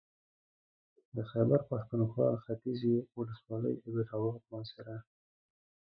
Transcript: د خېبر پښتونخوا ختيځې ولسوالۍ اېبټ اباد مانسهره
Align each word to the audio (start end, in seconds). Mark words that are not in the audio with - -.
د 1.15 1.17
خېبر 1.31 1.59
پښتونخوا 1.69 2.29
ختيځې 2.43 2.95
ولسوالۍ 3.17 3.73
اېبټ 3.85 4.07
اباد 4.15 4.41
مانسهره 4.51 4.97